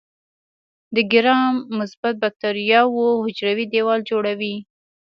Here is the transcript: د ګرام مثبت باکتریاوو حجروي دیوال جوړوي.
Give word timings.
د 0.95 0.97
ګرام 1.13 1.53
مثبت 1.79 2.13
باکتریاوو 2.21 3.05
حجروي 3.25 3.65
دیوال 3.73 3.99
جوړوي. 4.09 4.55